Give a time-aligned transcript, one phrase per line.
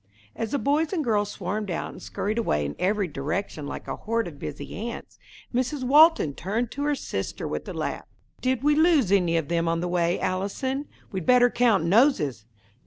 [0.35, 3.97] As the boys and girls swarmed out and scurried away in every direction like a
[3.97, 5.19] horde of busy ants,
[5.53, 5.83] Mrs.
[5.83, 8.07] Walton turned to her sister with a laugh.
[8.41, 10.87] "Did we lose any of them on the way, Allison?
[11.11, 12.45] We'd better count noses."